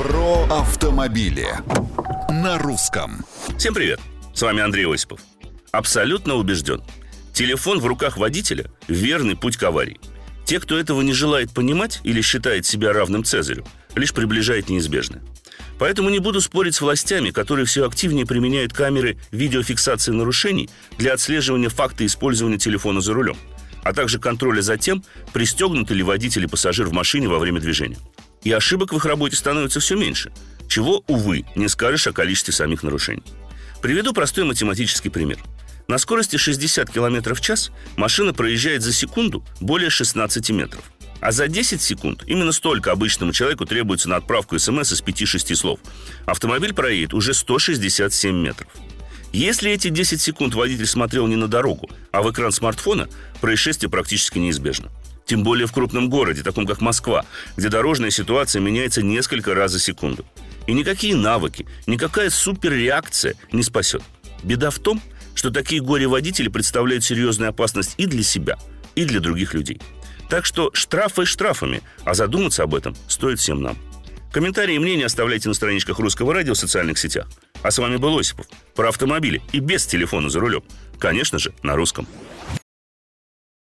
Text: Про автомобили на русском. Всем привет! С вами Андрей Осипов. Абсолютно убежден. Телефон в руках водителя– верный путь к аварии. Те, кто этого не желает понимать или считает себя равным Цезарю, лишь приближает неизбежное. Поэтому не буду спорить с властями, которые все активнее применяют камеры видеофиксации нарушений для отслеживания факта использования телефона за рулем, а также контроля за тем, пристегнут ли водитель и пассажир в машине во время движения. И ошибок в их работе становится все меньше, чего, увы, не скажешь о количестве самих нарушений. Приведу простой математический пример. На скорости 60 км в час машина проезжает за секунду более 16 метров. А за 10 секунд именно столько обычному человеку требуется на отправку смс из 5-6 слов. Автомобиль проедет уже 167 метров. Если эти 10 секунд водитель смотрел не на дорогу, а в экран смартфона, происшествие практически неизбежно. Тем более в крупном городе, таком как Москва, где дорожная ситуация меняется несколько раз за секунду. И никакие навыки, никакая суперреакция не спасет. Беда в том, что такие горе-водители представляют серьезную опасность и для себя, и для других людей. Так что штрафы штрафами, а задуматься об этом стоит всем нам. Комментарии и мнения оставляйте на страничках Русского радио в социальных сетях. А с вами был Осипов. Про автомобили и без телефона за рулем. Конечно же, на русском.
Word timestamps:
Про 0.00 0.44
автомобили 0.44 1.46
на 2.30 2.56
русском. 2.56 3.22
Всем 3.58 3.74
привет! 3.74 4.00
С 4.32 4.40
вами 4.40 4.62
Андрей 4.62 4.86
Осипов. 4.86 5.20
Абсолютно 5.72 6.36
убежден. 6.36 6.82
Телефон 7.34 7.80
в 7.80 7.86
руках 7.86 8.16
водителя– 8.16 8.70
верный 8.88 9.36
путь 9.36 9.58
к 9.58 9.62
аварии. 9.62 10.00
Те, 10.46 10.58
кто 10.58 10.78
этого 10.78 11.02
не 11.02 11.12
желает 11.12 11.52
понимать 11.52 12.00
или 12.02 12.22
считает 12.22 12.64
себя 12.64 12.94
равным 12.94 13.24
Цезарю, 13.24 13.66
лишь 13.94 14.14
приближает 14.14 14.70
неизбежное. 14.70 15.20
Поэтому 15.78 16.08
не 16.08 16.18
буду 16.18 16.40
спорить 16.40 16.76
с 16.76 16.80
властями, 16.80 17.28
которые 17.28 17.66
все 17.66 17.86
активнее 17.86 18.24
применяют 18.24 18.72
камеры 18.72 19.18
видеофиксации 19.32 20.12
нарушений 20.12 20.70
для 20.96 21.12
отслеживания 21.12 21.68
факта 21.68 22.06
использования 22.06 22.56
телефона 22.56 23.02
за 23.02 23.12
рулем, 23.12 23.36
а 23.82 23.92
также 23.92 24.18
контроля 24.18 24.62
за 24.62 24.78
тем, 24.78 25.04
пристегнут 25.34 25.90
ли 25.90 26.02
водитель 26.02 26.44
и 26.44 26.48
пассажир 26.48 26.86
в 26.86 26.94
машине 26.94 27.28
во 27.28 27.38
время 27.38 27.60
движения. 27.60 27.98
И 28.42 28.52
ошибок 28.52 28.92
в 28.92 28.96
их 28.96 29.04
работе 29.04 29.36
становится 29.36 29.80
все 29.80 29.96
меньше, 29.96 30.32
чего, 30.68 31.04
увы, 31.08 31.44
не 31.56 31.68
скажешь 31.68 32.06
о 32.06 32.12
количестве 32.12 32.54
самих 32.54 32.82
нарушений. 32.82 33.24
Приведу 33.82 34.12
простой 34.12 34.44
математический 34.44 35.10
пример. 35.10 35.38
На 35.88 35.98
скорости 35.98 36.36
60 36.36 36.90
км 36.90 37.34
в 37.34 37.40
час 37.40 37.72
машина 37.96 38.32
проезжает 38.32 38.82
за 38.82 38.92
секунду 38.92 39.44
более 39.60 39.90
16 39.90 40.50
метров. 40.50 40.84
А 41.20 41.32
за 41.32 41.48
10 41.48 41.82
секунд 41.82 42.22
именно 42.26 42.52
столько 42.52 42.92
обычному 42.92 43.32
человеку 43.32 43.66
требуется 43.66 44.08
на 44.08 44.16
отправку 44.16 44.58
смс 44.58 44.92
из 44.92 45.02
5-6 45.02 45.54
слов. 45.54 45.80
Автомобиль 46.26 46.72
проедет 46.72 47.12
уже 47.12 47.34
167 47.34 48.34
метров. 48.34 48.68
Если 49.32 49.70
эти 49.70 49.88
10 49.88 50.20
секунд 50.20 50.54
водитель 50.54 50.86
смотрел 50.86 51.26
не 51.26 51.36
на 51.36 51.46
дорогу, 51.46 51.88
а 52.10 52.22
в 52.22 52.30
экран 52.30 52.52
смартфона, 52.52 53.08
происшествие 53.40 53.90
практически 53.90 54.38
неизбежно. 54.38 54.90
Тем 55.30 55.44
более 55.44 55.68
в 55.68 55.72
крупном 55.72 56.10
городе, 56.10 56.42
таком 56.42 56.66
как 56.66 56.80
Москва, 56.80 57.24
где 57.56 57.68
дорожная 57.68 58.10
ситуация 58.10 58.58
меняется 58.58 59.00
несколько 59.00 59.54
раз 59.54 59.70
за 59.70 59.78
секунду. 59.78 60.26
И 60.66 60.72
никакие 60.72 61.14
навыки, 61.14 61.66
никакая 61.86 62.30
суперреакция 62.30 63.36
не 63.52 63.62
спасет. 63.62 64.02
Беда 64.42 64.70
в 64.70 64.80
том, 64.80 65.00
что 65.36 65.52
такие 65.52 65.80
горе-водители 65.80 66.48
представляют 66.48 67.04
серьезную 67.04 67.50
опасность 67.50 67.94
и 67.96 68.06
для 68.06 68.24
себя, 68.24 68.58
и 68.96 69.04
для 69.04 69.20
других 69.20 69.54
людей. 69.54 69.80
Так 70.28 70.44
что 70.44 70.72
штрафы 70.72 71.24
штрафами, 71.26 71.80
а 72.02 72.14
задуматься 72.14 72.64
об 72.64 72.74
этом 72.74 72.96
стоит 73.06 73.38
всем 73.38 73.62
нам. 73.62 73.78
Комментарии 74.32 74.74
и 74.74 74.80
мнения 74.80 75.06
оставляйте 75.06 75.46
на 75.48 75.54
страничках 75.54 76.00
Русского 76.00 76.34
радио 76.34 76.54
в 76.54 76.58
социальных 76.58 76.98
сетях. 76.98 77.28
А 77.62 77.70
с 77.70 77.78
вами 77.78 77.98
был 77.98 78.18
Осипов. 78.18 78.46
Про 78.74 78.88
автомобили 78.88 79.42
и 79.52 79.60
без 79.60 79.86
телефона 79.86 80.28
за 80.28 80.40
рулем. 80.40 80.64
Конечно 80.98 81.38
же, 81.38 81.52
на 81.62 81.76
русском. 81.76 82.08